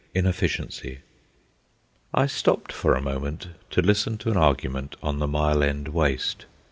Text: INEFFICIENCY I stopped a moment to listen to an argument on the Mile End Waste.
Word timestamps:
INEFFICIENCY 0.15 0.97
I 2.11 2.25
stopped 2.25 2.73
a 2.83 2.99
moment 3.01 3.49
to 3.69 3.83
listen 3.83 4.17
to 4.17 4.31
an 4.31 4.37
argument 4.37 4.95
on 5.03 5.19
the 5.19 5.27
Mile 5.27 5.61
End 5.61 5.89
Waste. 5.89 6.47